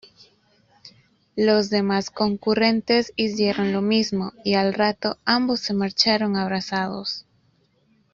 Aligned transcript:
Los 1.35 1.69
demás 1.69 2.09
concurrentes 2.09 3.13
hicieron 3.17 3.71
lo 3.71 3.83
mismo 3.83 4.31
y 4.43 4.55
al 4.55 4.73
rato 4.73 5.19
ambos 5.25 5.59
se 5.59 5.75
marcharon 5.75 6.37
abrazados. 6.37 7.27